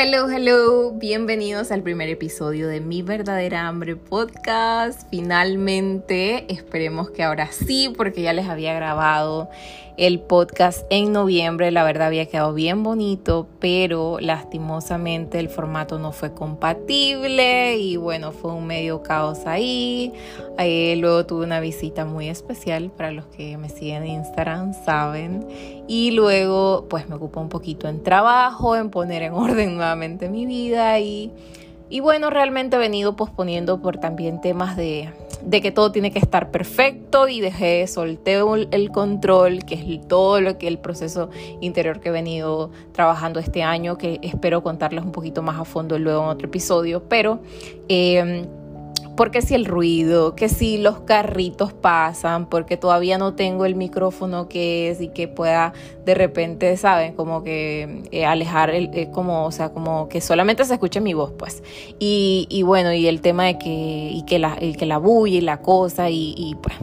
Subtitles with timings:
[0.00, 5.02] Hello, hello, bienvenidos al primer episodio de Mi Verdadera Hambre podcast.
[5.10, 9.50] Finalmente, esperemos que ahora sí, porque ya les había grabado
[9.98, 11.72] el podcast en noviembre.
[11.72, 18.30] La verdad había quedado bien bonito, pero lastimosamente el formato no fue compatible y bueno,
[18.30, 20.12] fue un medio caos ahí.
[20.56, 25.44] ahí luego tuve una visita muy especial para los que me siguen en Instagram, saben.
[25.88, 30.46] Y luego pues me ocupó un poquito en trabajo, en poner en orden nuevamente mi
[30.46, 31.32] vida y,
[31.88, 35.10] y bueno, realmente he venido posponiendo por también temas de
[35.42, 40.40] de que todo tiene que estar perfecto y dejé, solté el control, que es todo
[40.40, 45.12] lo que el proceso interior que he venido trabajando este año, que espero contarles un
[45.12, 47.40] poquito más a fondo luego en otro episodio, pero...
[47.88, 48.46] Eh,
[49.18, 54.48] porque si el ruido, que si los carritos pasan, porque todavía no tengo el micrófono
[54.48, 55.72] que es y que pueda
[56.04, 57.14] de repente, ¿saben?
[57.16, 61.14] Como que eh, alejar, el, eh, como, o sea, como que solamente se escuche mi
[61.14, 61.64] voz, pues.
[61.98, 65.36] Y, y bueno, y el tema de que, y que la, el que la bulla
[65.36, 66.76] y la cosa, y, y pues.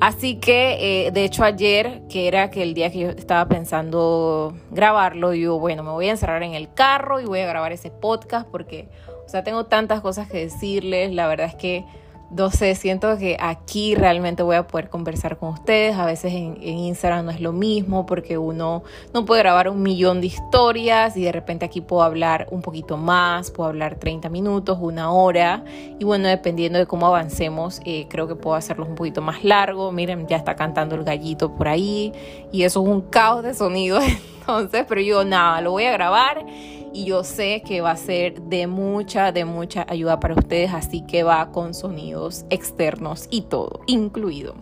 [0.00, 4.54] Así que, eh, de hecho, ayer, que era que el día que yo estaba pensando
[4.70, 7.90] grabarlo, yo, bueno, me voy a encerrar en el carro y voy a grabar ese
[7.90, 8.88] podcast porque
[9.26, 11.12] o sea, tengo tantas cosas que decirles.
[11.12, 11.84] La verdad es que,
[12.30, 15.96] no sé, siento que aquí realmente voy a poder conversar con ustedes.
[15.96, 20.20] A veces en, Instagram no es lo mismo porque uno no puede grabar un millón
[20.20, 24.78] de historias y de repente aquí puedo hablar un poquito más, puedo hablar 30 minutos,
[24.80, 25.64] una hora.
[25.98, 29.90] Y bueno, dependiendo de cómo avancemos, eh, creo que puedo hacerlos un poquito más largo.
[29.90, 32.12] Miren, ya está cantando el gallito por ahí
[32.52, 33.98] y eso es un caos de sonido.
[34.40, 36.46] Entonces, pero yo nada, lo voy a grabar
[36.96, 41.02] y yo sé que va a ser de mucha, de mucha ayuda para ustedes, así
[41.02, 44.54] que va con sonidos externos y todo, incluido.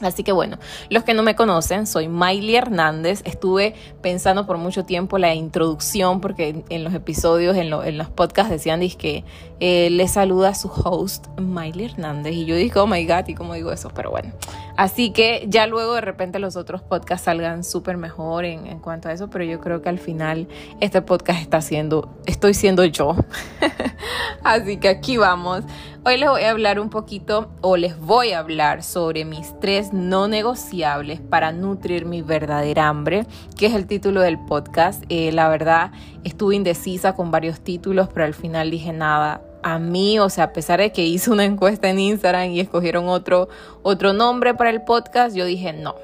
[0.00, 0.58] Así que bueno,
[0.88, 3.20] los que no me conocen, soy Miley Hernández.
[3.24, 8.80] Estuve pensando por mucho tiempo la introducción, porque en los episodios, en, los podcasts decían
[8.96, 9.24] que
[9.60, 12.32] eh, le saluda a su host, Miley Hernández.
[12.32, 13.90] Y yo dije, oh my god, ¿y cómo digo eso?
[13.92, 14.32] Pero bueno,
[14.78, 19.12] así que ya luego de repente los otros podcasts salgan súper mejor en, cuanto a
[19.12, 20.46] eso, pero yo creo que al final
[20.80, 23.16] este podcast está siendo, estoy siendo yo.
[24.44, 25.64] así que aquí vamos.
[26.04, 29.92] Hoy les voy a hablar un poquito o les voy a hablar sobre mis tres
[29.92, 35.02] no negociables para nutrir mi verdadera hambre, que es el título del podcast.
[35.08, 35.90] Eh, la verdad
[36.22, 39.42] estuve indecisa con varios títulos, pero al final dije nada.
[39.62, 43.08] A mí, o sea, a pesar de que hice una encuesta en Instagram y escogieron
[43.08, 43.48] otro,
[43.82, 45.96] otro nombre para el podcast, yo dije no.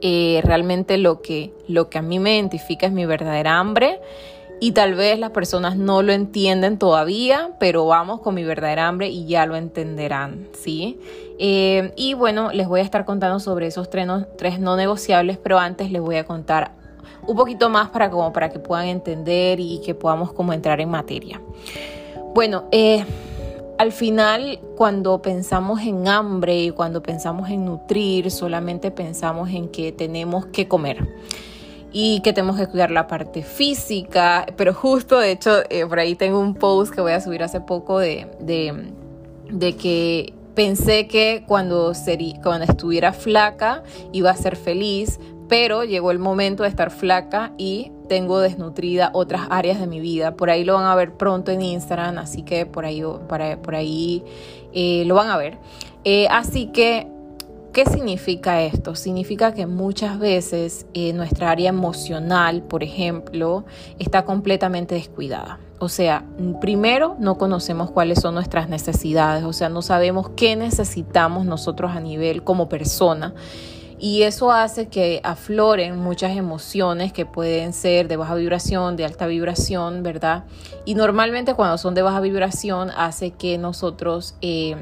[0.00, 4.00] Eh, realmente lo que, lo que a mí me identifica es mi verdadera hambre
[4.60, 9.08] y tal vez las personas no lo entienden todavía, pero vamos con mi verdadera hambre
[9.08, 10.98] y ya lo entenderán, ¿sí?
[11.38, 15.38] Eh, y bueno, les voy a estar contando sobre esos tres no, tres no negociables,
[15.38, 16.72] pero antes les voy a contar
[17.26, 20.90] un poquito más para, como para que puedan entender y que podamos como entrar en
[20.90, 21.40] materia.
[22.34, 23.04] Bueno, eh,
[23.78, 29.92] al final cuando pensamos en hambre y cuando pensamos en nutrir, solamente pensamos en que
[29.92, 31.06] tenemos que comer
[31.92, 36.16] y que tenemos que cuidar la parte física, pero justo, de hecho, eh, por ahí
[36.16, 41.92] tengo un post que voy a subir hace poco de, de, que pensé que cuando,
[42.42, 47.92] cuando estuviera flaca iba a ser feliz, pero llegó el momento de estar flaca y
[48.08, 50.36] tengo desnutrida otras áreas de mi vida.
[50.36, 54.24] Por ahí lo van a ver pronto en Instagram, así que por ahí, por ahí
[54.72, 55.58] eh, lo van a ver.
[56.04, 57.08] Eh, así que
[57.74, 58.94] ¿Qué significa esto?
[58.94, 63.64] Significa que muchas veces eh, nuestra área emocional, por ejemplo,
[63.98, 65.58] está completamente descuidada.
[65.80, 66.24] O sea,
[66.60, 72.00] primero no conocemos cuáles son nuestras necesidades, o sea, no sabemos qué necesitamos nosotros a
[72.00, 73.34] nivel como persona.
[73.98, 79.26] Y eso hace que afloren muchas emociones que pueden ser de baja vibración, de alta
[79.26, 80.44] vibración, ¿verdad?
[80.84, 84.36] Y normalmente cuando son de baja vibración hace que nosotros...
[84.40, 84.76] Eh,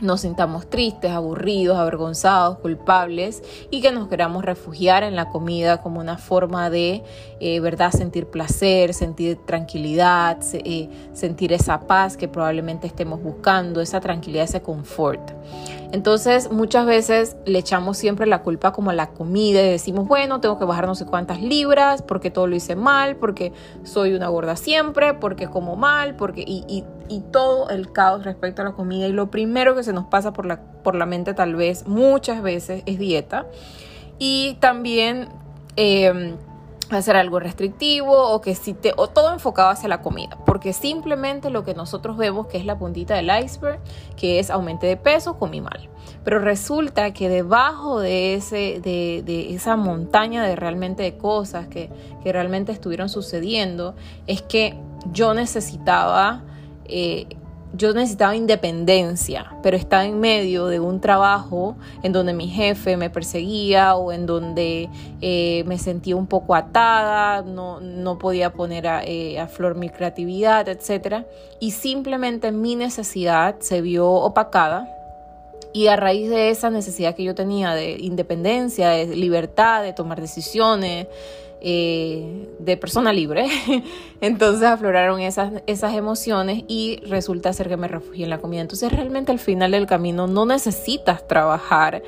[0.00, 6.00] nos sintamos tristes, aburridos, avergonzados, culpables y que nos queramos refugiar en la comida como
[6.00, 7.02] una forma de,
[7.40, 14.00] eh, ¿verdad?, sentir placer, sentir tranquilidad, eh, sentir esa paz que probablemente estemos buscando, esa
[14.00, 15.30] tranquilidad, ese confort.
[15.92, 20.40] Entonces muchas veces le echamos siempre la culpa como a la comida y decimos, bueno,
[20.40, 24.28] tengo que bajar no sé cuántas libras porque todo lo hice mal, porque soy una
[24.28, 29.06] gorda siempre, porque como mal, porque y, y todo el caos respecto a la comida.
[29.06, 32.40] Y lo primero que se nos pasa por la, por la mente tal vez muchas
[32.42, 33.46] veces es dieta.
[34.18, 35.28] Y también...
[35.76, 36.36] Em,
[36.96, 41.50] hacer algo restrictivo o que si te o todo enfocado hacia la comida porque simplemente
[41.50, 43.78] lo que nosotros vemos que es la puntita del iceberg
[44.16, 45.88] que es aumente de peso comí mal
[46.24, 51.90] pero resulta que debajo de ese de, esa montaña de realmente de cosas que,
[52.22, 53.94] que, realmente estuvieron sucediendo
[54.26, 54.76] es que
[55.12, 56.42] yo necesitaba
[56.90, 57.26] eh,
[57.72, 63.10] yo necesitaba independencia, pero estaba en medio de un trabajo en donde mi jefe me
[63.10, 64.88] perseguía o en donde
[65.20, 69.88] eh, me sentía un poco atada, no, no podía poner a, eh, a, flor mi
[69.88, 71.24] creatividad, etc.
[71.60, 74.88] Y simplemente mi necesidad se vio opacada.
[75.72, 80.20] Y a raíz de esa necesidad que yo tenía de independencia, de libertad, de tomar
[80.20, 81.06] decisiones,
[81.60, 83.46] eh, de persona libre.
[84.20, 88.60] Entonces afloraron esas, esas emociones y resulta ser que me refugié en la comida.
[88.60, 92.02] Entonces realmente al final del camino no necesitas trabajar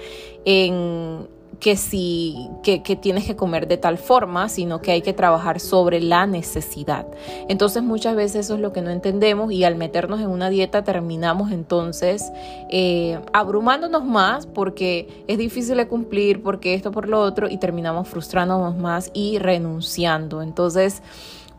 [0.45, 1.29] en
[1.61, 6.01] que si que, tienes que comer de tal forma, sino que hay que trabajar sobre
[6.01, 7.07] la necesidad.
[7.49, 10.83] Entonces muchas veces eso es lo que no entendemos y al meternos en una dieta
[10.85, 12.31] terminamos entonces
[12.71, 18.09] eh, abrumándonos más porque es difícil de cumplir, porque esto por lo otro y terminamos
[18.09, 20.43] frustrándonos más y renunciando.
[20.43, 21.03] Entonces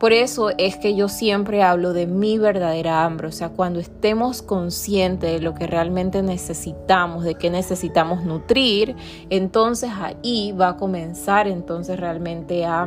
[0.04, 4.42] por eso es que yo siempre hablo de mi verdadera hambre, o sea, cuando estemos
[4.42, 8.96] conscientes de lo que realmente necesitamos, de qué necesitamos nutrir,
[9.30, 12.86] entonces ahí va a comenzar entonces realmente a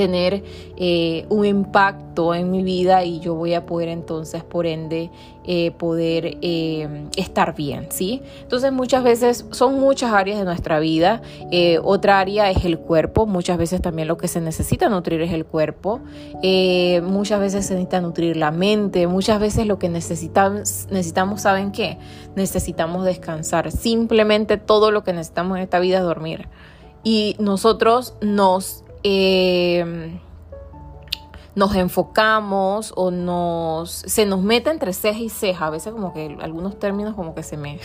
[0.00, 0.42] tener
[0.78, 5.10] eh, un impacto en mi vida y yo voy a poder entonces por ende
[5.44, 8.22] eh, poder eh, estar bien, ¿sí?
[8.40, 11.20] Entonces muchas veces son muchas áreas de nuestra vida,
[11.82, 15.44] otra área es el cuerpo, muchas veces también lo que se necesita nutrir es el
[15.44, 16.00] cuerpo,
[17.02, 21.98] muchas veces se necesita nutrir la mente, muchas veces lo que necesitamos, necesitamos, ¿saben qué?
[22.36, 26.48] Necesitamos descansar, simplemente todo lo que necesitamos en esta vida es dormir.
[27.02, 30.18] Y nosotros nos eh,
[31.54, 36.36] nos enfocamos o nos se nos mete entre ceja y ceja, a veces como que
[36.40, 37.78] algunos términos como que se me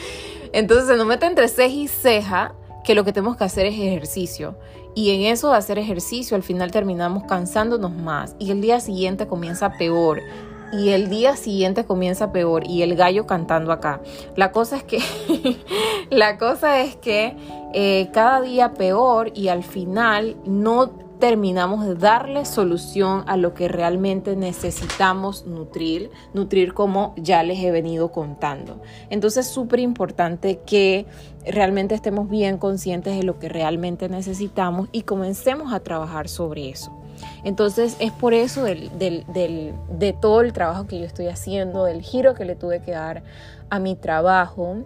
[0.52, 3.74] entonces se nos mete entre ceja y ceja que lo que tenemos que hacer es
[3.74, 4.56] ejercicio.
[4.94, 8.34] Y en eso de hacer ejercicio al final terminamos cansándonos más.
[8.38, 10.20] Y el día siguiente comienza peor.
[10.72, 12.66] Y el día siguiente comienza peor.
[12.66, 14.00] Y el gallo cantando acá.
[14.36, 15.00] La cosa es que,
[16.10, 17.36] la cosa es que
[17.72, 20.90] eh, cada día peor y al final no
[21.20, 27.70] terminamos de darle solución a lo que realmente necesitamos nutrir, nutrir como ya les he
[27.70, 28.80] venido contando.
[29.10, 31.06] Entonces es súper importante que
[31.46, 36.90] realmente estemos bien conscientes de lo que realmente necesitamos y comencemos a trabajar sobre eso.
[37.44, 42.46] Entonces es por eso de todo el trabajo que yo estoy haciendo, del giro que
[42.46, 43.22] le tuve que dar
[43.68, 44.78] a mi trabajo.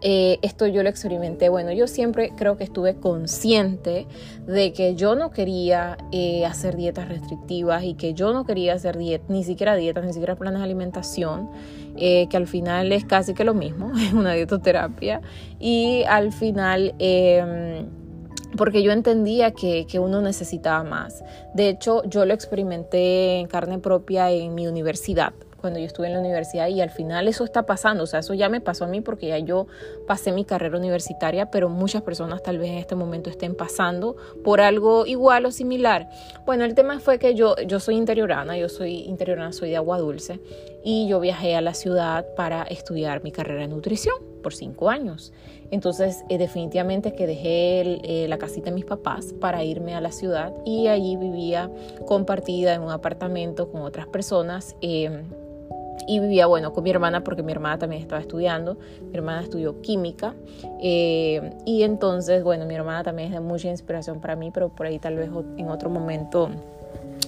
[0.00, 4.06] Eh, esto yo lo experimenté, bueno, yo siempre creo que estuve consciente
[4.46, 8.96] de que yo no quería eh, hacer dietas restrictivas y que yo no quería hacer
[8.96, 11.50] dieta, ni siquiera dietas, ni siquiera planes de alimentación,
[11.96, 15.20] eh, que al final es casi que lo mismo, es una dietoterapia.
[15.58, 17.86] Y al final em,
[18.56, 21.24] porque yo entendía que, que, uno necesitaba más.
[21.54, 26.14] De hecho, yo lo experimenté en carne propia en mi universidad cuando yo estuve en
[26.14, 28.88] la universidad y al final eso está pasando, o sea, eso ya me pasó a
[28.88, 29.66] mí porque ya yo
[30.06, 34.60] pasé mi carrera universitaria, pero muchas personas tal vez en este momento estén pasando por
[34.60, 36.08] algo igual o similar.
[36.46, 39.98] Bueno, el tema fue que yo, yo soy interiorana, yo soy interiorana, soy de agua
[39.98, 40.40] dulce
[40.84, 45.32] y yo viajé a la ciudad para estudiar mi carrera de nutrición por cinco años.
[45.70, 50.12] Entonces, eh, definitivamente que dejé eh, la casita de mis papás para irme a la
[50.12, 51.70] ciudad y allí vivía
[52.06, 54.76] compartida en un apartamento con otras personas.
[54.80, 55.24] Eh,
[56.08, 58.78] y vivía, bueno, con mi hermana porque mi hermana también estaba estudiando.
[59.10, 60.34] Mi hermana estudió química.
[60.82, 64.86] Eh, y entonces, bueno, mi hermana también es de mucha inspiración para mí, pero por
[64.86, 66.48] ahí tal vez en otro momento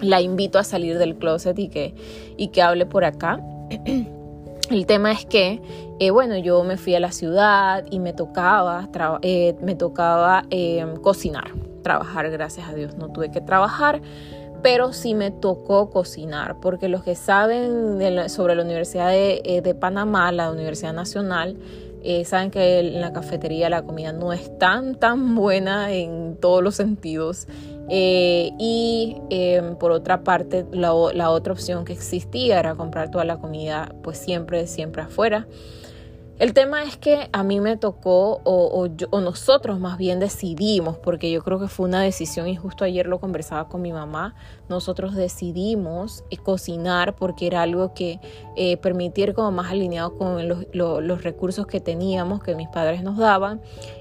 [0.00, 1.94] la invito a salir del closet y que,
[2.38, 3.38] y que hable por acá.
[4.70, 5.60] El tema es que,
[5.98, 8.88] eh, bueno, yo me fui a la ciudad y me tocaba,
[9.20, 10.44] eh, me tocaba
[11.02, 11.50] cocinar,
[11.82, 14.00] trabajar, gracias a Dios, no tuve que trabajar
[14.62, 20.32] pero sí me tocó cocinar, porque los que saben sobre la Universidad eh, de, Panamá,
[20.32, 21.56] la Universidad Nacional,
[22.02, 26.62] eh, saben que en la cafetería la comida no es tan, tan buena en todos
[26.62, 27.46] los sentidos.
[27.92, 33.24] Eh, y em, por otra parte, la, la, otra opción que existía era comprar toda
[33.24, 35.46] la comida, pues siempre, siempre afuera.
[36.40, 38.88] El tema es que a mí me tocó, o,
[39.20, 43.20] nosotros más bien decidimos, porque yo creo que fue una decisión y justo ayer lo
[43.20, 44.34] conversaba con mi mamá,
[44.66, 48.20] nosotros decidimos eh, cocinar porque era algo que
[48.56, 53.60] eh, permitir como más alineado con los, recursos que teníamos, que mis padres nos daban.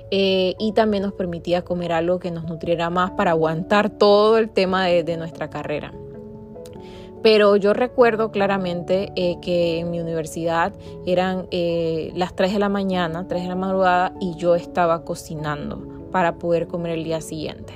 [0.09, 4.49] eh, y también nos permitía comer algo que nos nutriera más para aguantar todo el
[4.49, 5.91] tema de, nuestra carrera.
[7.21, 10.73] Pero yo recuerdo claramente eh, que en mi universidad
[11.05, 15.81] eran eh, las 3 de la mañana, 3 de la madrugada, y yo estaba cocinando
[16.11, 17.73] para poder comer el día siguiente.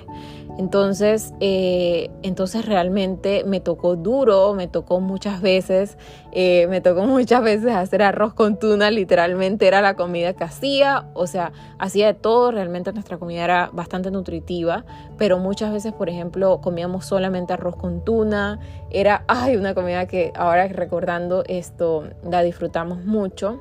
[0.57, 5.97] Entonces, eh, entonces realmente me tocó duro, me tocó muchas veces,
[6.31, 11.09] eh, me tocó muchas veces hacer arroz con tuna, literalmente era la comida que hacía,
[11.15, 14.85] o sea, hacía de todo, realmente nuestra comida era bastante nutritiva,
[15.17, 18.59] pero muchas veces, por ejemplo, comíamos solamente arroz con tuna,
[18.91, 23.59] era, ay, una comida que ahora recordando esto, la disfrutamos mucho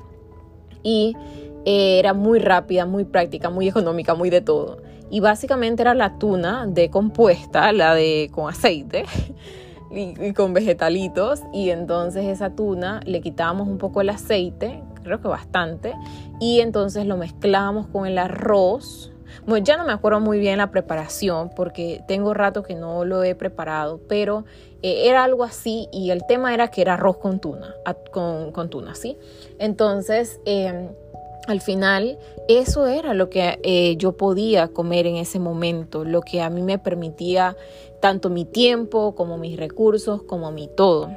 [0.83, 1.17] y
[1.65, 6.19] eh, era muy rápida, muy práctica, muy económica, muy de todo y básicamente era la
[6.19, 9.05] tuna decompuesta, la de con aceite
[9.91, 15.29] y, con vegetalitos y entonces esa tuna le quitábamos un poco el aceite, creo que
[15.29, 15.93] bastante,
[16.41, 19.13] y entonces lo mezclábamos con el arroz.
[19.47, 23.23] Bueno, ya no me acuerdo muy bien la preparación porque tengo rato que no lo
[23.23, 24.47] he preparado, pero
[24.81, 27.75] eh, era algo así y el tema era que era arroz con tuna,
[28.13, 29.19] con, con tuna, ¿sí?
[29.59, 30.89] Entonces, em,
[31.47, 32.19] al final
[32.49, 36.63] eso era lo que eh, yo podía comer en ese momento, lo que a mí
[36.63, 37.57] me permitía
[38.01, 41.11] tanto mi tiempo como mis recursos, como mi todo.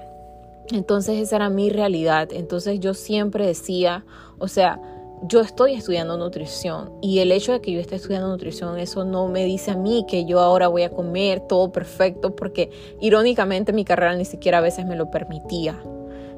[0.72, 2.30] Entonces esa era mi realidad.
[2.32, 4.06] Entonces yo siempre decía,
[4.40, 4.82] o sea,
[5.24, 9.28] yo estoy estudiando nutrición y el hecho de que yo esté estudiando nutrición, eso no
[9.28, 13.86] me dice a mí que yo ahora voy a comer todo perfecto, porque irónicamente mi
[13.86, 15.82] carrera ni siquiera a veces me lo permitía.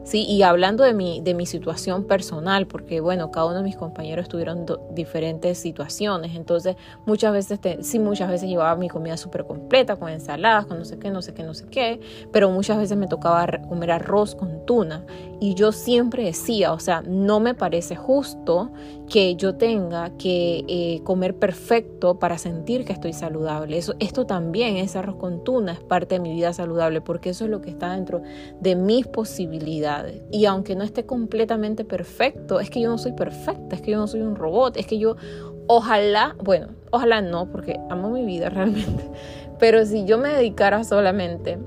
[0.08, 3.76] Sí, y hablando de mi, de mi situación personal, porque bueno, cada uno de mis
[3.76, 9.98] compañeros tuvieron diferentes situaciones, entonces muchas veces, sí, muchas veces llevaba mi comida súper completa,
[9.98, 12.00] con ensaladas, con no sé qué, no sé qué, no sé qué,
[12.32, 15.06] pero muchas veces me tocaba comer arroz con tuna.
[15.42, 18.72] Y yo siempre decía, o sea, no me parece justo
[19.10, 23.78] que yo tenga que eh, comer perfecto para sentir que estoy saludable.
[23.78, 27.46] Eso, esto también, ese arroz con tuna, es parte de mi vida saludable, porque eso
[27.46, 28.22] es lo que está dentro
[28.60, 30.22] de mis posibilidades.
[30.32, 33.98] Y aunque no esté completamente perfecto, es que yo no soy perfecta, es que yo
[33.98, 35.16] no soy un robot, es que yo
[35.68, 39.10] ojalá, bueno, ojalá no, porque amo mi vida realmente,
[39.60, 41.58] pero si yo me dedicara solamente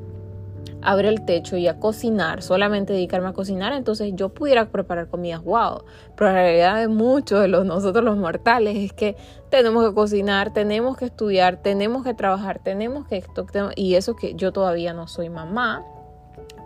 [0.83, 5.43] abrir el techo y a cocinar, solamente dedicarme a cocinar, entonces yo pudiera preparar comidas
[5.43, 5.85] wow.
[6.17, 9.17] Pero la realidad de muchos de los, nosotros los mortales es que
[9.51, 13.47] tenemos que cocinar, tenemos que estudiar, tenemos que trabajar, tenemos que esto,
[13.77, 15.85] y eso que yo todavía no soy mamá,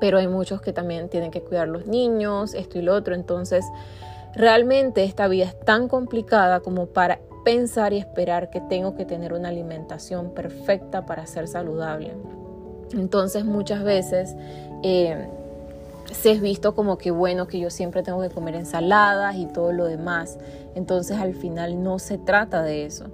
[0.01, 3.15] pero hay muchos que también tienen que cuidar los niños, esto y lo otro.
[3.15, 3.65] Entonces,
[4.35, 9.33] realmente esta vida es tan complicada como para pensar y esperar que tengo que tener
[9.33, 12.15] una alimentación perfecta para ser saludable.
[12.93, 14.35] Entonces, muchas veces...
[14.83, 15.29] Eh,
[16.13, 19.73] se es visto como que bueno, que yo siempre tengo que comer ensaladas y todo
[19.73, 20.39] lo demás.
[20.75, 23.07] Entonces al final no se trata de eso.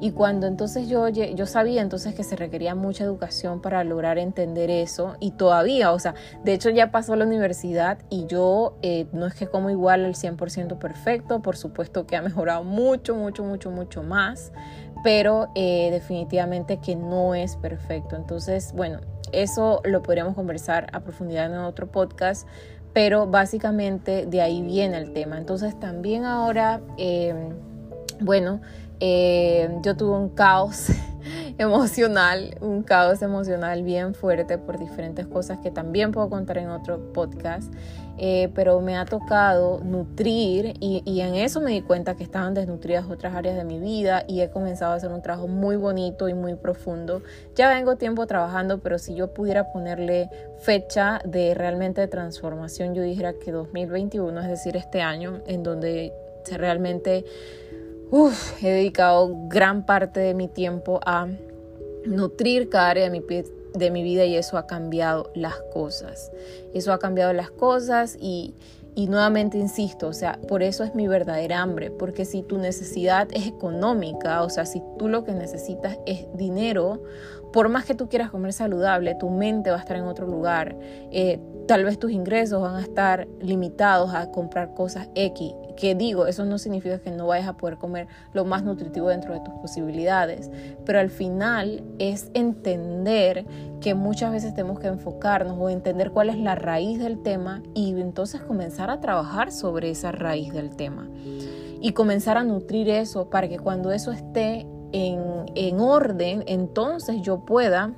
[0.00, 4.70] Y cuando entonces yo, yo sabía entonces que se requería mucha educación para lograr entender
[4.70, 6.14] eso y todavía, o sea,
[6.44, 10.14] de hecho ya pasó la universidad y yo eh, no es que como igual al
[10.14, 14.52] 100% perfecto, por supuesto que ha mejorado mucho, mucho, mucho, mucho más,
[15.02, 18.16] pero eh, definitivamente que no es perfecto.
[18.16, 19.00] Entonces, bueno,
[19.32, 22.46] eso lo podríamos conversar a profundidad en otro podcast,
[22.92, 25.38] pero básicamente de ahí viene el tema.
[25.38, 27.50] Entonces también ahora, em,
[28.20, 28.60] bueno,
[29.00, 30.86] em, yo tuve un caos
[31.58, 37.12] emocional, un caos emocional bien fuerte por diferentes cosas que también puedo contar en otro
[37.12, 37.72] podcast.
[38.18, 42.54] Eh, pero me ha tocado nutrir y, y, en eso me di cuenta que estaban
[42.54, 46.26] desnutridas otras áreas de mi vida y he comenzado a hacer un trabajo muy bonito
[46.26, 47.20] y muy profundo.
[47.56, 50.30] Ya vengo tiempo trabajando, pero si yo pudiera ponerle
[50.60, 56.14] fecha de realmente transformación, yo dijera que 2021, es decir, este año, en donde
[56.54, 57.24] realmente
[58.60, 61.28] he dedicado gran parte de mi tiempo a
[62.04, 63.20] nutrir cada área de mi,
[63.74, 66.30] de mi vida y eso ha cambiado las cosas.
[66.72, 68.54] Eso ha cambiado las cosas y,
[68.94, 73.28] y nuevamente insisto, o sea, por eso es mi verdadera hambre, porque si tu necesidad
[73.32, 77.02] es económica, o sea, si tú lo que necesitas es dinero,
[77.52, 80.76] por más que tú quieras comer saludable, tu mente va a estar en otro lugar.
[81.10, 85.52] Eh, tal vez tus ingresos van a estar limitados a comprar cosas X.
[85.76, 89.34] Que digo, eso no significa que no vayas a poder comer lo más nutritivo dentro
[89.34, 90.50] de tus posibilidades,
[90.84, 93.44] pero al final es entender
[93.80, 97.90] que muchas veces tenemos que enfocarnos o entender cuál es la raíz del tema y
[98.00, 101.08] entonces comenzar a trabajar sobre esa raíz del tema
[101.80, 107.92] y comenzar a nutrir eso para que cuando eso esté en, orden, entonces yo pueda,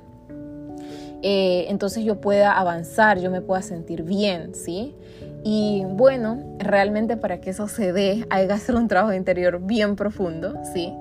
[1.21, 4.95] eh, entonces yo pueda avanzar, yo me pueda sentir bien, ¿sí?
[5.43, 9.95] Y bueno, realmente para que eso se dé hay que hacer un trabajo interior bien
[9.95, 10.93] profundo, ¿sí?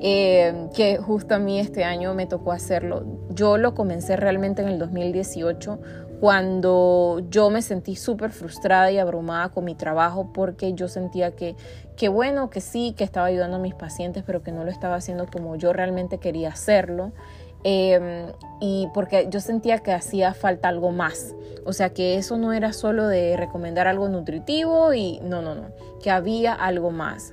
[0.00, 3.04] eh, que justo a mí este año me tocó hacerlo.
[3.30, 5.78] Yo lo comencé realmente en el 2018
[6.20, 11.56] cuando yo me sentí súper frustrada y abrumada con mi trabajo porque yo sentía que,
[11.96, 14.96] que bueno, que sí, que estaba ayudando a mis pacientes, pero que no lo estaba
[14.96, 17.12] haciendo como yo realmente quería hacerlo.
[17.66, 18.26] Em,
[18.60, 21.34] y porque yo sentía que hacía falta algo más.
[21.64, 25.68] O sea, que eso no era solo de recomendar algo nutritivo y no, no, no,
[26.02, 27.32] que había algo más.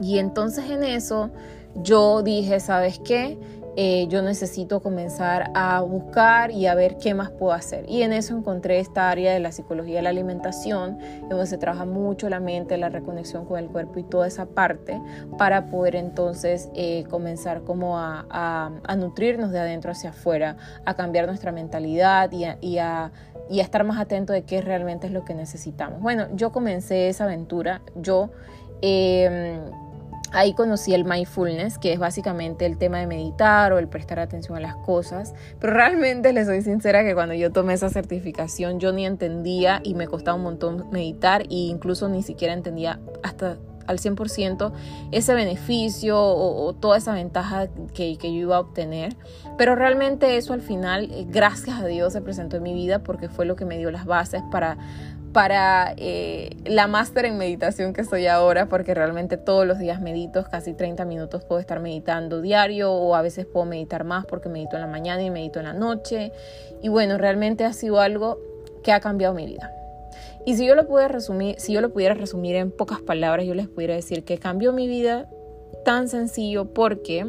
[0.00, 1.30] Y entonces en eso
[1.74, 3.38] yo dije, ¿sabes qué?
[3.80, 7.84] Eh, yo necesito comenzar a buscar y a ver qué más puedo hacer.
[7.88, 11.58] Y en eso encontré esta área de la psicología de la alimentación, en donde se
[11.58, 15.00] trabaja mucho la mente, la reconexión con el cuerpo y toda esa parte
[15.38, 21.28] para poder entonces eh, comenzar como a, a, nutrirnos de adentro hacia afuera, a cambiar
[21.28, 23.12] nuestra mentalidad y a, y a
[23.48, 26.02] y estar más atento de qué realmente es lo que necesitamos.
[26.02, 28.30] Bueno, yo comencé esa aventura, yo
[28.82, 29.60] eh,
[30.32, 34.56] Ahí conocí el mindfulness, que es básicamente el tema de meditar o el prestar atención
[34.56, 35.34] a las cosas.
[35.58, 39.94] Pero realmente les soy sincera que cuando yo tomé esa certificación yo ni entendía y
[39.94, 43.58] me costaba un montón meditar e incluso ni siquiera entendía hasta
[43.88, 44.72] al 100%
[45.10, 49.16] ese beneficio o, toda esa ventaja que, que, yo iba a obtener.
[49.56, 53.28] Pero realmente eso al final, eh, gracias a Dios, se presentó en mi vida porque
[53.28, 54.76] fue lo que me dio las bases para
[55.32, 60.44] para eh, la máster en meditación que soy ahora, porque realmente todos los días medito,
[60.50, 64.76] casi 30 minutos puedo estar meditando diario o a veces puedo meditar más porque medito
[64.76, 66.32] en la mañana y medito en la noche.
[66.82, 68.38] Y bueno, realmente ha sido algo
[68.82, 69.72] que ha cambiado mi vida.
[70.46, 73.54] Y si yo lo pudiera resumir, si yo lo pudiera resumir en pocas palabras, yo
[73.54, 75.28] les pudiera decir que cambió mi vida
[75.84, 77.26] tan sencillo porque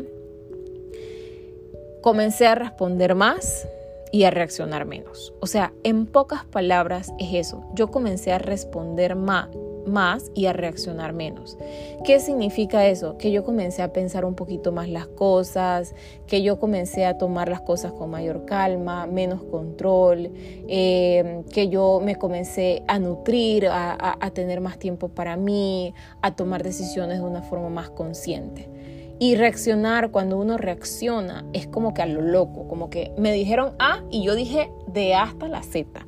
[2.01, 3.67] comencé a responder más,
[4.11, 5.33] y a reaccionar menos.
[5.39, 7.63] O sea, en pocas palabras es eso.
[7.73, 9.49] Yo comencé a responder más,
[9.85, 11.57] más y a reaccionar menos.
[12.03, 13.17] ¿Qué significa eso?
[13.17, 15.93] Que yo comencé a pensar un poquito más las cosas,
[16.27, 20.31] que yo comencé a tomar las cosas con mayor calma, menos control,
[20.67, 26.35] eh, que yo me comencé a nutrir, a, a tener más tiempo para mí, a
[26.35, 28.69] tomar decisiones de una forma más consciente.
[29.19, 33.73] Y reaccionar, cuando uno reacciona, es como que a lo loco, como que me dijeron
[33.77, 36.05] A y yo dije de A hasta la Z.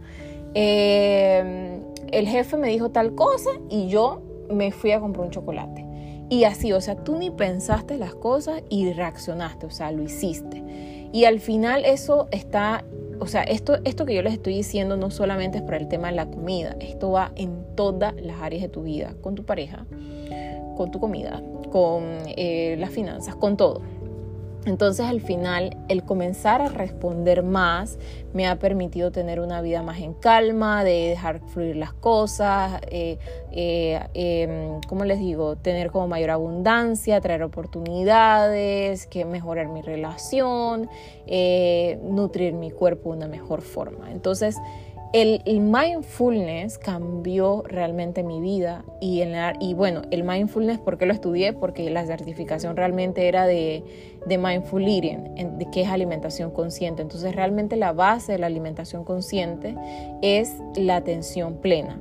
[0.54, 5.86] Em, el jefe me dijo tal cosa y yo me fui a comprar un chocolate.
[6.30, 10.64] Y así, o sea, tú ni pensaste las cosas y reaccionaste, o sea, lo hiciste.
[11.12, 12.86] Y al final eso está,
[13.20, 16.08] o sea, esto, esto que yo les estoy diciendo no solamente es para el tema
[16.08, 19.86] de la comida, esto va en todas las áreas de tu vida, con tu pareja,
[20.78, 23.82] con tu comida, con eh, las finanzas, con todo.
[24.64, 27.98] Entonces al final el comenzar a responder más
[28.32, 33.18] me ha permitido tener una vida más en calma, de dejar fluir las cosas, eh,
[33.52, 35.56] eh, em, ¿cómo les digo?
[35.56, 40.88] Tener como mayor abundancia, traer oportunidades, que mejorar mi relación,
[42.04, 44.12] nutrir mi cuerpo de una mejor forma.
[44.12, 44.58] Entonces
[45.14, 51.14] el, mindfulness cambió realmente mi vida y, en y bueno, el mindfulness, ¿por qué lo
[51.14, 51.54] estudié?
[51.54, 53.84] Porque la certificación realmente era de,
[54.26, 57.02] de mindful eating, de que es alimentación consciente.
[57.02, 59.76] Entonces realmente la base de la alimentación consciente
[60.22, 62.00] es la atención plena.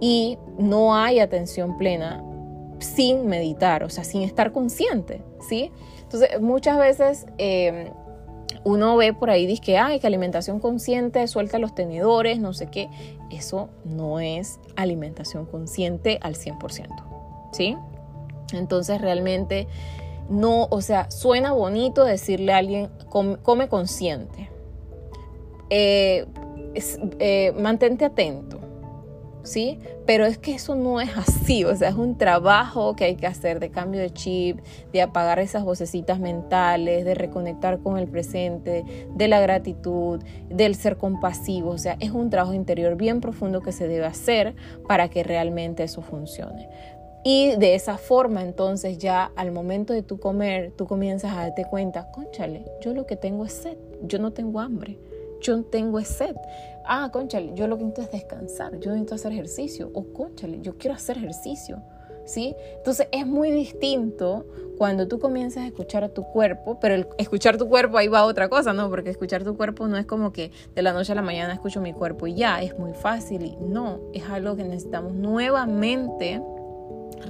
[0.00, 2.22] Y no hay atención plena
[2.80, 5.70] sin meditar, o sea, sin estar consciente, ¿sí?
[6.02, 7.26] Entonces muchas veces...
[7.38, 7.92] Eh,
[8.64, 12.66] uno ve por ahí, dice que, ay, que alimentación consciente, suelta los tenedores, no sé
[12.66, 12.88] qué.
[13.30, 16.88] Eso no es alimentación consciente al 100%,
[17.52, 17.76] ¿sí?
[18.52, 19.66] Entonces realmente
[20.28, 24.50] no, o sea, suena bonito decirle a alguien, come, consciente,
[25.70, 26.26] eh,
[27.18, 28.60] eh, mantente atento,
[29.42, 29.78] ¿sí?
[30.06, 33.26] Pero es que eso no es así, o sea, es un trabajo que hay que
[33.26, 34.60] hacer de cambio de chip,
[34.92, 40.96] de apagar esas vocecitas mentales, de reconectar con el presente, de la gratitud, del ser
[40.96, 44.54] compasivo, o sea, es un trabajo interior bien profundo que se debe hacer
[44.86, 46.68] para que realmente eso funcione.
[47.24, 51.64] Y de esa forma, entonces ya al momento de tu comer, tú comienzas a darte
[51.64, 54.98] cuenta, conchale, yo lo que tengo es sed, yo no tengo hambre
[55.42, 56.36] yo tengo sed.
[56.86, 59.90] Ah, conchale, yo lo que necesito es descansar, yo necesito hacer ejercicio.
[59.94, 61.82] O conchale, yo quiero hacer ejercicio.
[62.24, 62.54] ¿Sí?
[62.76, 64.46] Entonces es muy distinto
[64.78, 68.24] cuando tú comienzas a escuchar a tu cuerpo, pero el escuchar tu cuerpo ahí va
[68.24, 68.88] otra cosa, ¿no?
[68.90, 71.80] Porque escuchar tu cuerpo no es como que de la noche a la mañana escucho
[71.80, 76.40] mi cuerpo y ya, es muy fácil y no, es algo que necesitamos nuevamente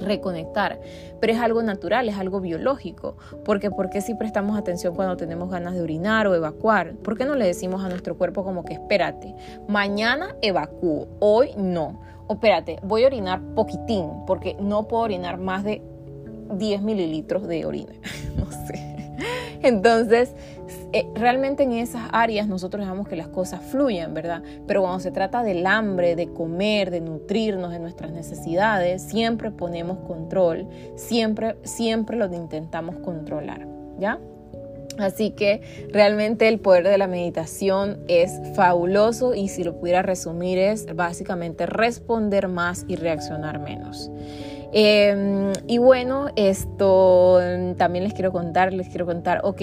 [0.01, 0.79] reconectar,
[1.19, 5.49] pero es algo natural, es algo biológico, porque ¿por qué si prestamos atención cuando tenemos
[5.49, 6.93] ganas de orinar o evacuar?
[6.95, 9.35] ¿Por qué no le decimos a nuestro cuerpo como que espérate,
[9.67, 12.01] mañana evacúo, hoy no?
[12.27, 15.81] O espérate, voy a orinar poquitín, porque no puedo orinar más de
[16.57, 17.93] 10 mililitros de orina,
[18.37, 18.92] no sé.
[19.63, 20.35] Entonces,
[20.91, 24.43] eh, realmente en esas áreas nosotros dejamos que las cosas fluyan, ¿verdad?
[24.67, 29.99] Pero cuando se trata del hambre, de comer, de nutrirnos de nuestras necesidades, siempre ponemos
[29.99, 33.65] control, siempre, siempre lo intentamos controlar,
[33.97, 34.19] ¿ya?
[34.99, 40.59] Así que realmente el poder de la meditación es fabuloso y si lo pudiera resumir
[40.59, 44.11] es básicamente responder más y reaccionar menos.
[44.75, 47.39] Em, y bueno, esto
[47.77, 49.61] también les quiero contar, les quiero contar, ok,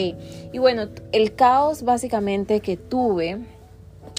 [0.52, 3.40] y bueno, el caos básicamente que tuve,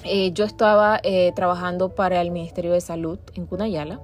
[0.04, 4.02] eh, yo estaba eh, trabajando para el Ministerio de Salud en Cunayala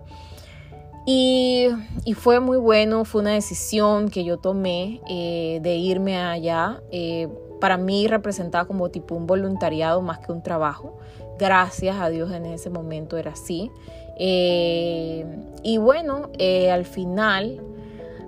[1.05, 1.67] y,
[2.05, 6.81] y, fue muy bueno, fue una decisión que yo tomé eh, de irme allá.
[7.59, 10.97] para mí representaba como tipo un voluntariado más que un trabajo.
[11.39, 13.71] Gracias a Dios en ese momento era así.
[14.19, 15.25] Eh,
[15.63, 17.61] y bueno, eh, al final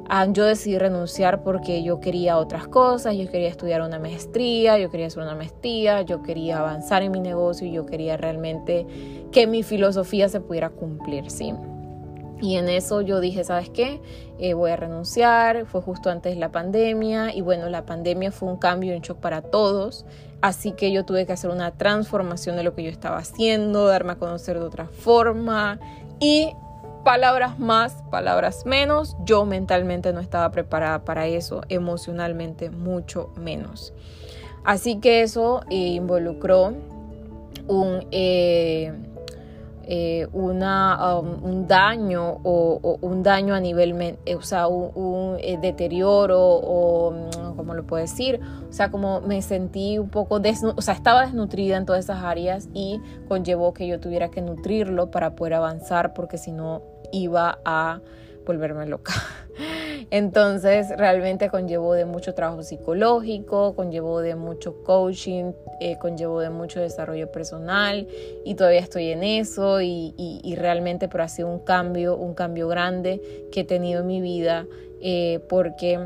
[0.07, 4.89] ah, yo decidí renunciar porque yo quería otras cosas, yo quería estudiar una maestría, yo
[4.91, 8.85] quería hacer una maestría, yo quería avanzar en mi negocio y yo quería realmente
[9.31, 11.53] que mi filosofía se pudiera cumplir, ¿sí?
[12.41, 14.01] Y en eso yo dije, ¿sabes qué?
[14.37, 18.49] Eh, voy a renunciar, fue justo antes de la pandemia y bueno, la pandemia fue
[18.49, 20.05] un cambio, un shock para todos,
[20.41, 24.13] así que yo tuve que hacer una transformación de lo que yo estaba haciendo, darme
[24.13, 25.79] a conocer de otra forma
[26.19, 26.53] y
[27.03, 33.93] palabras más, palabras menos, yo mentalmente no estaba preparada para eso, emocionalmente mucho menos.
[34.63, 36.73] Así que eso eh, involucró
[37.67, 38.05] un...
[38.11, 38.93] Eh,
[39.91, 45.57] eh, una, um, un daño o, un daño a nivel, eh, o sea, un, eh,
[45.59, 48.39] deterioro o, mm, ¿cómo lo puedo decir?
[48.69, 52.69] O sea, como me sentí un poco, o sea, estaba desnutrida en todas esas áreas
[52.71, 57.99] y conllevó que yo tuviera que nutrirlo para poder avanzar porque si no iba a
[58.45, 59.13] volverme loca.
[60.11, 66.79] Entonces realmente conllevó de mucho trabajo psicológico, conllevó de mucho coaching, eh, conllevó de mucho
[66.79, 68.07] desarrollo personal
[68.45, 73.21] y todavía estoy en eso y, realmente pero ha sido un cambio, un cambio grande
[73.51, 74.65] que he tenido en mi vida
[75.01, 75.99] eh, porque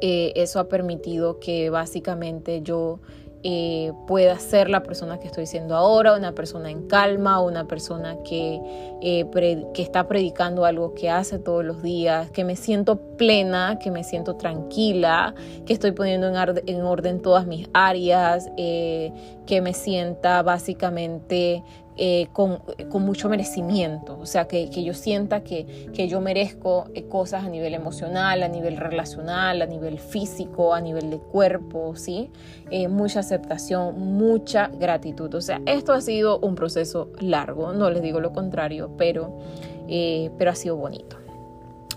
[0.00, 3.00] eh, eso ha permitido que básicamente yo
[3.42, 8.16] eh, pueda ser la persona que estoy siendo ahora, una persona en calma, una persona
[8.22, 8.60] que,
[9.00, 9.26] eh,
[9.72, 14.04] que está predicando algo que hace todos los días, que me siento plena, que me
[14.04, 19.10] siento tranquila, que estoy poniendo en, orden todas mis áreas, eh,
[19.46, 21.64] que me sienta básicamente
[21.96, 22.62] eh, con,
[23.02, 28.42] mucho merecimiento, o sea, que, yo sienta que, yo merezco eh, cosas a nivel emocional,
[28.42, 32.30] a nivel relacional, a nivel físico, a nivel de cuerpo, ¿sí?
[32.70, 35.34] Eh, mucha aceptación, mucha gratitud.
[35.34, 39.38] O sea, esto ha sido un proceso largo, no les digo lo contrario, pero,
[39.86, 41.19] pero ha sido bonito.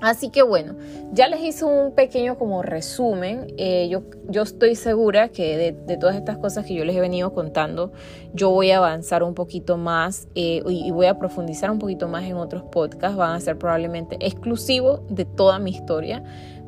[0.03, 0.75] Así que bueno,
[1.13, 3.53] ya les hice un pequeño como resumen.
[3.57, 7.33] Eh, yo, yo, estoy segura que de, todas estas cosas que yo les he venido
[7.33, 7.93] contando,
[8.33, 12.25] yo voy a avanzar un poquito más eh, y, voy a profundizar un poquito más
[12.25, 13.15] en otros podcasts.
[13.15, 16.21] Van a ser probablemente exclusivos de toda mi historia.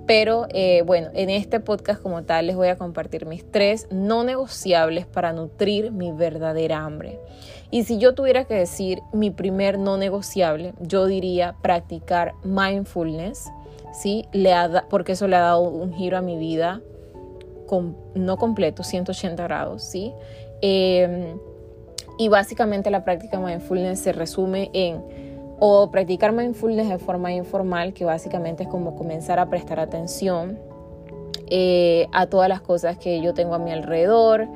[0.07, 4.23] Pero eh, bueno, en este podcast como tal les voy a compartir mis tres no
[4.23, 7.19] negociables para nutrir mi verdadera hambre.
[7.75, 13.51] Y si yo tuviera que decir mi primer no negociable, yo diría practicar mindfulness,
[13.91, 14.23] ¿sí?
[14.31, 14.53] Le
[14.89, 16.79] porque eso le ha dado un giro a mi vida,
[18.13, 20.13] no completo, 180 grados, ¿sí?
[20.61, 21.37] Em,
[22.17, 25.03] y básicamente la práctica mindfulness se resume en
[25.59, 30.57] o practicar mindfulness de forma informal, que básicamente es como comenzar a prestar atención
[31.47, 34.47] eh, a todas las cosas que yo tengo a mi alrededor,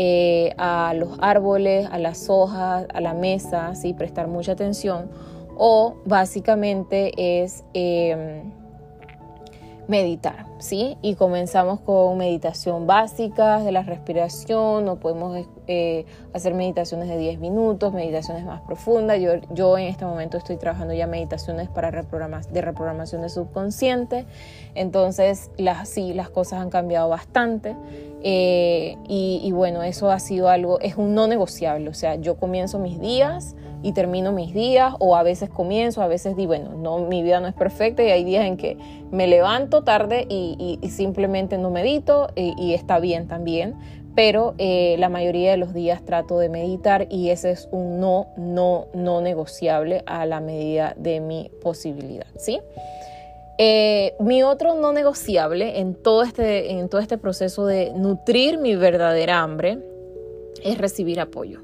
[0.00, 3.94] eh, a los árboles, a las hojas, a la mesa, ¿sí?
[3.94, 5.10] prestar mucha atención.
[5.56, 8.52] O básicamente es em,
[9.88, 10.96] meditar, ¿sí?
[11.02, 17.40] Y comenzamos con meditación básica de la respiración, o podemos eh, hacer meditaciones de 10
[17.40, 19.20] minutos, meditaciones más profundas.
[19.20, 24.26] Yo, yo en este momento estoy trabajando ya meditaciones para de reprogramación de subconsciente,
[24.74, 27.76] entonces las, sí, las cosas han cambiado bastante.
[28.22, 32.80] Eh, y, bueno, eso ha sido algo, es un no negociable, o sea, yo comienzo
[32.80, 36.98] mis días y termino mis días, o a veces comienzo, a veces digo, bueno, no,
[36.98, 38.76] mi vida no es perfecta y hay días en que
[39.12, 40.47] me levanto tarde y,
[40.88, 43.74] simplemente no medito y, está bien también,
[44.14, 48.28] pero eh, la mayoría de los días trato de meditar y ese es un no,
[48.36, 52.60] no, no negociable a la medida de mi posibilidad, ¿sí?
[53.60, 58.76] Eh, mi otro no negociable en todo, este, en todo este proceso de nutrir mi
[58.76, 59.78] verdadera hambre
[60.62, 61.62] es recibir apoyo.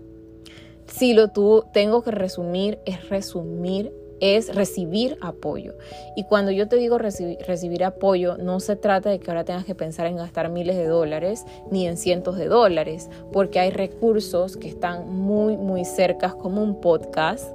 [0.87, 5.75] Si lo tú tengo que resumir, es resumir es recibir apoyo.
[6.17, 9.75] Y cuando yo te digo recibir, apoyo, no se trata de que ahora tengas que
[9.75, 14.69] pensar en gastar miles de dólares ni en cientos de dólares, porque hay recursos que
[14.69, 17.51] están muy, muy cerca, como un podcast.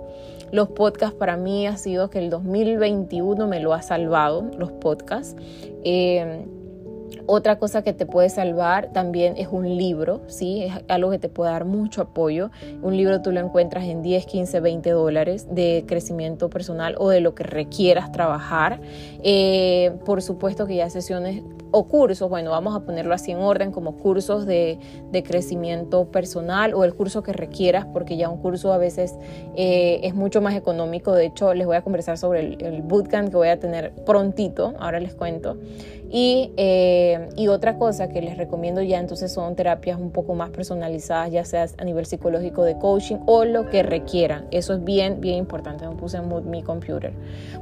[0.52, 5.36] Los podcasts para mí ha sido que el 2021 me lo ha salvado, los podcasts.
[5.84, 6.46] Eh,
[7.26, 10.64] otra cosa que te puede salvar también es un libro, ¿sí?
[10.64, 12.52] Es algo que te puede dar mucho apoyo.
[12.82, 17.22] Un libro tú lo encuentras en 10, 15, 20 dólares de crecimiento personal o de
[17.22, 18.80] lo que requieras trabajar.
[19.24, 23.72] Eh, por supuesto que ya sesiones o cursos, bueno, vamos a ponerlo así en orden,
[23.72, 24.80] como cursos de,
[25.24, 29.16] crecimiento personal o el curso que requieras, porque ya un curso a veces
[29.56, 31.12] eh, es mucho más económico.
[31.12, 35.00] De hecho, les voy a conversar sobre el, bootcamp que voy a tener prontito, ahora
[35.00, 35.58] les cuento.
[36.12, 40.50] Y, eh, y otra cosa que les recomiendo ya entonces son terapias un poco más
[40.50, 44.48] personalizadas, ya sea a nivel psicológico de coaching o lo que requieran.
[44.52, 45.88] Eso es bien, bien importante.
[45.88, 47.14] Me puse en mi computer.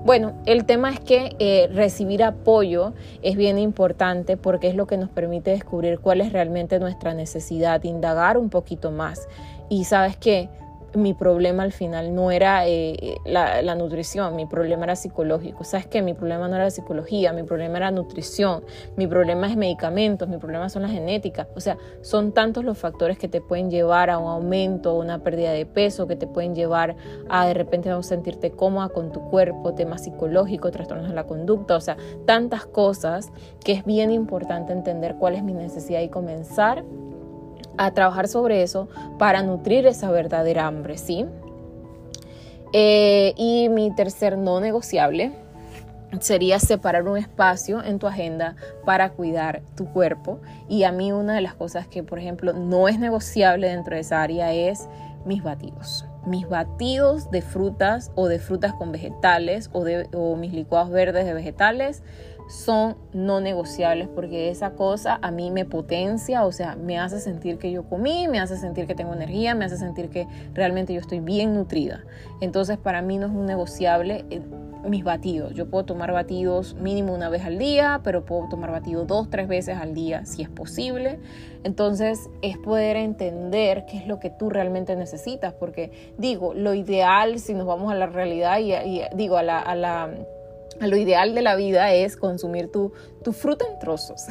[0.05, 4.97] Bueno, el tema es que eh, recibir apoyo es bien importante porque es lo que
[4.97, 9.27] nos permite descubrir cuál es realmente nuestra necesidad, indagar un poquito más.
[9.69, 10.49] Y sabes que
[10.93, 15.63] mi problema al final no era eh, la, nutrición, mi problema era psicológico.
[15.63, 16.01] ¿Sabes qué?
[16.01, 18.63] Mi problema no era psicología, mi problema era nutrición,
[18.95, 21.47] mi problema es medicamentos, mi problema son las genéticas.
[21.55, 25.51] O sea, son tantos los factores que te pueden llevar a un aumento, una pérdida
[25.51, 26.95] de peso, que te pueden llevar
[27.29, 31.75] a de repente no sentirte cómoda con tu cuerpo, temas psicológicos, trastornos de la conducta.
[31.75, 33.31] O sea, tantas cosas
[33.63, 36.83] que es bien importante entender cuál es mi necesidad y comenzar
[37.77, 38.87] a trabajar sobre eso
[39.17, 41.25] para nutrir esa verdadera hambre, ¿sí?
[42.73, 45.31] Eh, y mi tercer no negociable
[46.19, 50.39] sería separar un espacio en tu agenda para cuidar tu cuerpo.
[50.69, 54.01] Y a mí una de las cosas que, por ejemplo, no es negociable dentro de
[54.01, 54.87] esa área es
[55.25, 56.05] mis batidos.
[56.25, 61.25] Mis batidos de frutas o de frutas con vegetales o, de, o mis licuados verdes
[61.25, 62.03] de vegetales
[62.47, 67.57] son no negociables porque esa cosa a mí me potencia, o sea, me hace sentir
[67.57, 70.99] que yo comí, me hace sentir que tengo energía, me hace sentir que realmente yo
[70.99, 72.03] estoy bien nutrida.
[72.41, 74.41] Entonces para mí no es un negociable eh,
[74.87, 75.53] mis batidos.
[75.53, 79.47] Yo puedo tomar batidos mínimo una vez al día, pero puedo tomar batidos dos, tres
[79.47, 81.19] veces al día si es posible.
[81.63, 87.39] Entonces es poder entender qué es lo que tú realmente necesitas, porque digo, lo ideal,
[87.39, 90.09] si nos vamos a la realidad y, digo, a la, a la
[90.79, 94.25] lo ideal de la vida es consumir tu, tu fruta en trozos.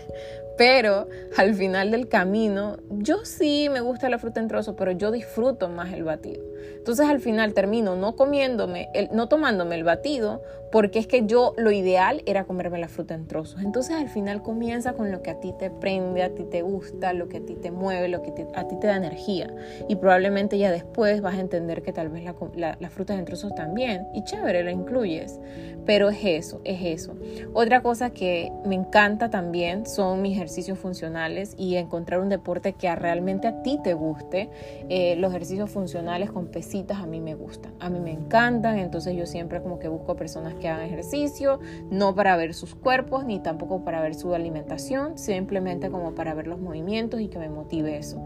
[0.56, 1.08] Pero
[1.38, 5.70] al final del camino, yo sí me gusta la fruta en trozos, pero yo disfruto
[5.70, 6.44] más el batido.
[6.76, 11.52] Entonces al final termino no comiéndome, el, no tomándome el batido, porque es que yo
[11.56, 13.60] lo ideal era comerme la fruta en trozos.
[13.62, 17.12] Entonces al final comienza con lo que a ti te prende, a ti te gusta,
[17.12, 19.52] lo que a ti te mueve, lo que a ti te da energía.
[19.88, 23.54] Y probablemente ya después vas a entender que tal vez la, las frutas en trozos
[23.54, 24.06] también.
[24.14, 25.40] Y chévere, la incluyes.
[25.86, 27.14] Pero es eso, es eso.
[27.52, 32.94] Otra cosa que me encanta también son mis ejercicios funcionales y encontrar un deporte que
[32.94, 34.50] realmente a ti te guste.
[34.88, 39.26] Eh, los ejercicios funcionales pesos a mí me gustan, a mí me encantan, entonces yo
[39.26, 41.58] siempre como que busco personas que hagan ejercicio,
[41.90, 46.46] no para ver sus cuerpos ni tampoco para ver su alimentación, simplemente como para ver
[46.46, 48.22] los movimientos y que me motive eso.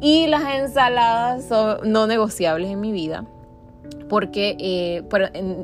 [0.00, 3.26] Y las ensaladas son no negociables en mi vida
[4.08, 5.02] porque eh,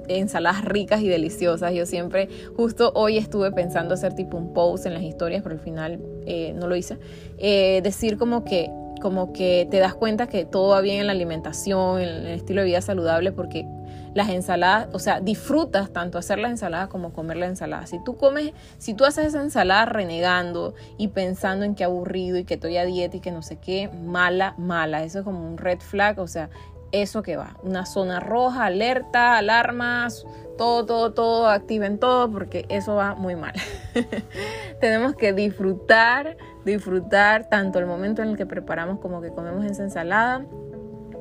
[0.09, 1.73] ensaladas ricas y deliciosas.
[1.73, 5.61] Yo siempre, justo hoy estuve pensando hacer tipo un post en las historias, pero al
[5.61, 6.99] final eh, no lo hice.
[7.39, 11.13] Eh, decir como que como que te das cuenta que todo va bien en la
[11.13, 13.67] alimentación, en el estilo de vida saludable, porque
[14.15, 17.87] las ensaladas, o sea, disfrutas tanto hacer la ensalada como comer la ensalada.
[17.87, 22.45] Si tú comes, si tú haces esa ensalada renegando y pensando en que aburrido y
[22.45, 25.05] que estoy a dieta y que no sé qué, mala, mala.
[25.05, 26.51] Eso es como un red flag, o sea,
[26.93, 27.57] eso que va.
[27.63, 30.25] Una zona roja, alerta, alarmas,
[30.61, 33.55] todo, todo, todo, activen todo porque eso va muy mal.
[34.81, 39.85] Tenemos que disfrutar, disfrutar tanto el momento en el que preparamos como que comemos esa
[39.85, 40.45] ensalada,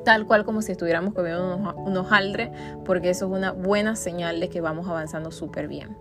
[0.04, 2.52] tal cual como si estuviéramos comiendo un hojaldre,
[2.84, 5.96] porque eso es una buena señal de que vamos avanzando súper bien.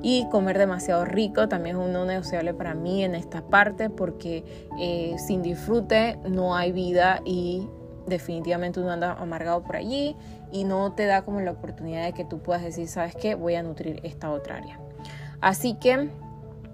[0.00, 4.44] Y comer demasiado rico también es un no negociable para mí en esta parte, porque
[4.80, 7.68] eh, sin disfrute no hay vida y
[8.08, 10.16] definitivamente uno anda amargado por allí
[10.50, 13.34] y no te da como la oportunidad de que tú puedas decir, ¿sabes qué?
[13.34, 14.78] Voy a nutrir esta otra área.
[15.40, 16.10] Así que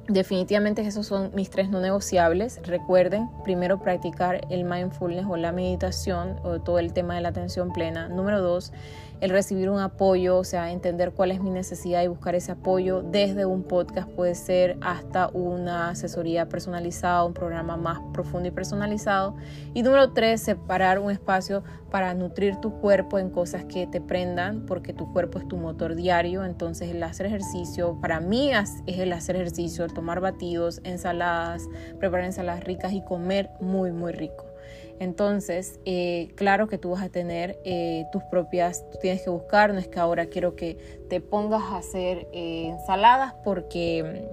[0.09, 2.61] definitivamente esos son mis tres no negociables.
[2.65, 7.73] Recuerden, primero practicar el mindfulness o la meditación o todo el tema de la atención
[7.73, 8.09] plena.
[8.09, 8.73] Número dos,
[9.21, 13.03] el recibir un apoyo, o sea, entender cuál es mi necesidad y buscar ese apoyo
[13.03, 19.37] desde un podcast puede ser hasta una asesoría personalizada, un programa más profundo y personalizado.
[19.73, 24.67] Y número tres, separar un espacio para nutrir tu cuerpo en cosas que te prendan,
[24.67, 26.45] porque tu cuerpo es tu motor diario.
[26.45, 32.27] Entonces el hacer ejercicio, para mí es el hacer ejercicio, el tomar batidos, ensaladas, preparar
[32.27, 34.54] ensaladas ricas y comer muy, muy rico.
[35.01, 39.73] Entonces, eh, claro que tú vas a tener eh, tus propias, tú tienes que buscar,
[39.73, 40.79] no es que ahora quiero que
[41.09, 44.29] te pongas a hacer eh, ensaladas porque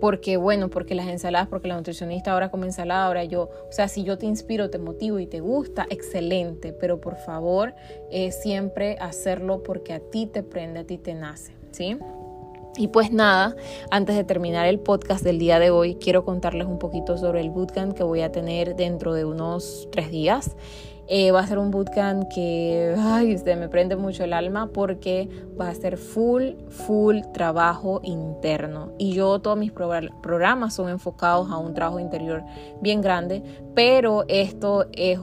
[0.00, 3.86] porque bueno, porque las ensaladas, porque la nutricionista ahora come ensalada, ahora yo, o sea,
[3.86, 7.72] si yo te inspiro, te motivo y te gusta, excelente, pero por favor,
[8.32, 11.98] siempre hacerlo porque a ti te prende, a ti te nace, ¿sí?
[12.76, 13.54] Y pues nada,
[13.90, 17.50] antes de terminar el podcast del día de hoy, quiero contarles un poquito sobre el
[17.50, 20.56] bootcamp que voy a tener dentro de unos tres días.
[21.08, 25.28] Eh, va a ser un bootcamp que ay, me prende mucho el alma porque
[25.60, 28.92] va a ser full, full trabajo interno.
[28.96, 32.42] Y yo, todos mis programas son enfocados a un trabajo interior
[32.80, 33.42] bien grande,
[33.74, 35.18] pero esto es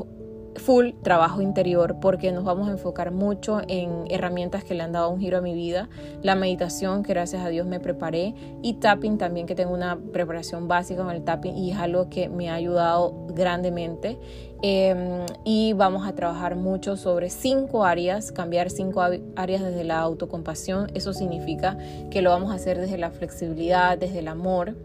[0.55, 5.09] full trabajo interior porque nos vamos a enfocar mucho en herramientas que le han dado
[5.09, 5.89] un giro a mi vida,
[6.21, 10.67] la meditación que gracias a Dios me preparé y tapping también que tengo una preparación
[10.67, 14.17] básica con el tapping y es algo que me ha ayudado grandemente.
[14.61, 20.91] Em, y vamos a trabajar mucho sobre cinco áreas, cambiar cinco áreas desde la autocompasión,
[20.95, 21.77] eso significa
[22.11, 24.75] que lo vamos a hacer desde la flexibilidad, desde el amor,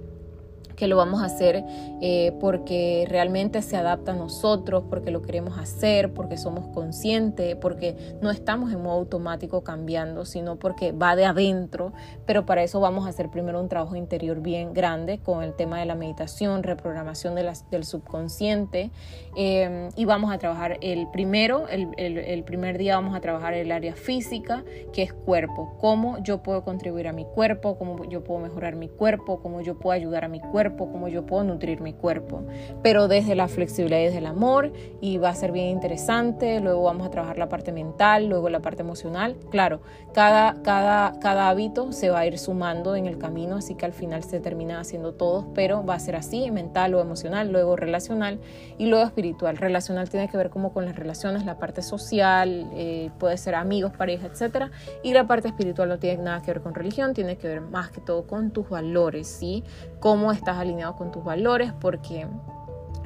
[0.74, 1.64] que lo vamos a hacer
[2.00, 8.16] eh, porque realmente se adapta a nosotros, porque lo queremos hacer, porque somos conscientes, porque
[8.20, 11.92] no estamos en modo automático cambiando, sino porque va de adentro.
[12.26, 15.78] Pero para eso vamos a hacer primero un trabajo interior bien grande con el tema
[15.78, 18.90] de la meditación, reprogramación de del subconsciente.
[19.36, 23.70] Eh, y vamos a trabajar el primero, el, el primer día vamos a trabajar el
[23.70, 25.76] área física, que es cuerpo.
[25.80, 29.78] Cómo yo puedo contribuir a mi cuerpo, cómo yo puedo mejorar mi cuerpo, cómo yo
[29.78, 32.42] puedo ayudar a mi cuerpo como yo puedo nutrir mi cuerpo,
[32.82, 36.82] pero desde la flexibilidad y desde el amor y va a ser bien interesante, luego
[36.82, 39.80] vamos a trabajar la parte mental, luego la parte emocional, claro,
[40.12, 43.92] cada, cada, cada hábito se va a ir sumando en el camino, así que al
[43.92, 48.40] final se termina haciendo todos, pero va a ser así, mental o emocional, luego relacional
[48.78, 49.56] y luego espiritual.
[49.56, 53.92] Relacional tiene que ver como con las relaciones, la parte social, eh, puede ser amigos,
[53.96, 54.70] pareja, etcétera,
[55.02, 57.90] y la parte espiritual no tiene nada que ver con religión, tiene que ver más
[57.90, 59.64] que todo con tus valores, ¿sí?
[60.00, 62.26] Cómo estás alineado con tus valores, porque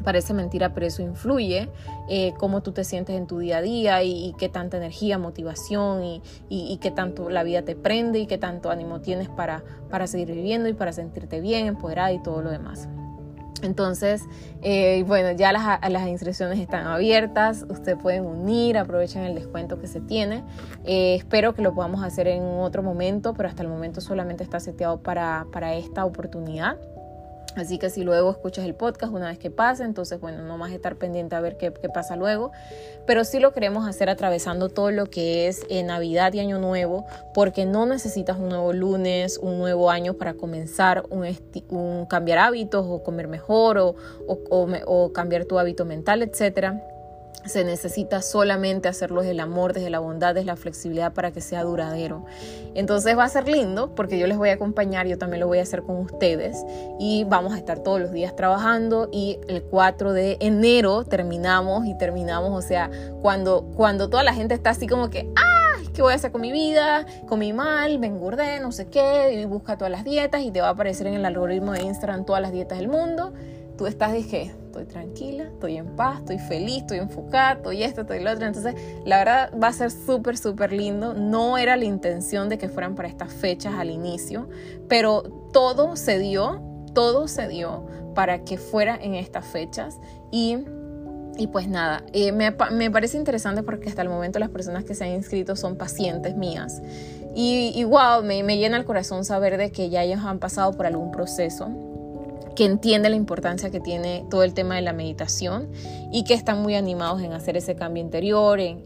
[0.04, 1.68] parece mentira, pero eso influye
[2.08, 6.04] eh, cómo tú te sientes en tu día a día y, qué tanta energía, motivación
[6.04, 10.06] y, y, qué tanto la vida te prende y qué tanto ánimo tienes para, para
[10.06, 12.88] seguir viviendo y para sentirte bien, empoderada y todo lo demás.
[13.62, 14.22] Entonces,
[14.62, 19.88] eh, bueno, ya las, las, inscripciones están abiertas, ustedes pueden unir, aprovechen el descuento que
[19.88, 20.44] se tiene.
[20.84, 24.60] Eh, espero que lo podamos hacer en otro momento, pero hasta el momento solamente está
[24.60, 26.78] seteado para, para esta oportunidad.
[27.58, 30.70] Así que si luego escuchas el podcast una vez que pase, entonces bueno, no más
[30.70, 32.52] estar pendiente a ver qué, pasa luego.
[33.04, 37.04] Pero sí lo queremos hacer atravesando todo lo que es eh, Navidad y Año Nuevo,
[37.34, 41.26] porque no necesitas un nuevo lunes, un nuevo año para comenzar un,
[41.70, 43.96] un cambiar hábitos o comer mejor o,
[44.28, 46.80] o, o cambiar tu hábito mental, etcétera
[47.48, 51.40] se necesita solamente hacerlo desde el amor, desde la bondad, desde la flexibilidad para que
[51.40, 52.24] sea duradero.
[52.74, 55.58] Entonces va a ser lindo porque yo les voy a acompañar, yo también lo voy
[55.58, 56.56] a hacer con ustedes
[56.98, 61.96] y vamos a estar todos los días trabajando y el 4 de enero terminamos y
[61.96, 65.58] terminamos, o sea, cuando, cuando toda la gente está así como que, ¡ah!
[65.94, 67.06] ¿Qué voy a hacer con mi vida?
[67.26, 70.68] Comí mal, me engordé, no sé qué, y busca todas las dietas y te va
[70.68, 73.32] a aparecer en el algoritmo de Instagram todas las dietas del mundo.
[73.78, 78.20] Tú estás, dije, estoy tranquila, estoy en paz, estoy feliz, estoy enfocada, estoy esto, estoy
[78.20, 78.44] lo otro.
[78.44, 81.14] Entonces, la verdad va a ser súper, súper lindo.
[81.14, 84.48] No era la intención de que fueran para estas fechas al inicio,
[84.88, 86.60] pero todo se dio,
[86.92, 87.86] todo se dio
[88.16, 89.96] para que fuera en estas fechas
[90.32, 90.58] y
[91.40, 94.96] y pues nada, eh, me, me, parece interesante porque hasta el momento las personas que
[94.96, 96.82] se han inscrito son pacientes mías.
[97.32, 100.72] Y, y wow, me, me, llena el corazón saber de que ya ellos han pasado
[100.72, 101.87] por algún proceso
[102.58, 105.70] que entiende la importancia que tiene todo el tema de la meditación
[106.10, 108.82] y que están muy animados en hacer ese cambio interior, en,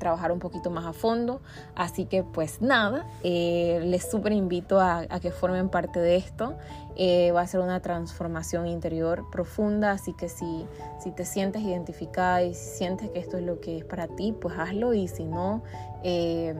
[0.00, 1.40] trabajar un poquito más a fondo.
[1.76, 6.56] Así que pues nada, eh, les súper invito a, que formen parte de esto.
[6.96, 10.66] Eh, va a ser una transformación interior profunda, así que si,
[10.98, 14.32] si te sientes identificada y si sientes que esto es lo que es para ti,
[14.32, 15.62] pues hazlo y si no...
[16.02, 16.56] Eh,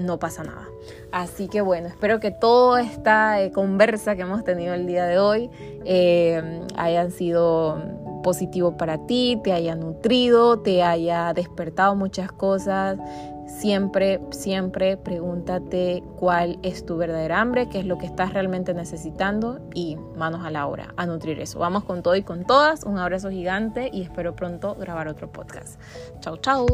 [0.00, 0.68] no pasa nada.
[1.12, 5.18] Así que bueno, espero que toda esta eh, conversa que hemos tenido el día de
[5.18, 5.50] hoy
[5.84, 7.78] eh, hayan sido
[8.22, 12.98] positivo para ti, te haya nutrido, te haya despertado muchas cosas.
[13.46, 19.58] Siempre, siempre pregúntate cuál es tu verdadera hambre, qué es lo que estás realmente necesitando
[19.74, 21.58] y manos a la obra a nutrir eso.
[21.58, 22.84] Vamos con todo y con todas.
[22.84, 25.80] Un abrazo gigante y espero pronto grabar otro podcast.
[26.20, 26.66] Chau, chau.